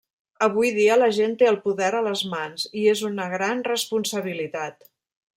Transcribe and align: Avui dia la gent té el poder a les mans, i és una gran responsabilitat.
Avui 0.45 0.69
dia 0.75 0.93
la 0.99 1.09
gent 1.17 1.35
té 1.41 1.49
el 1.49 1.59
poder 1.65 1.89
a 1.97 2.01
les 2.07 2.23
mans, 2.31 2.63
i 2.83 2.85
és 2.93 3.03
una 3.09 3.27
gran 3.35 3.61
responsabilitat. 3.67 4.89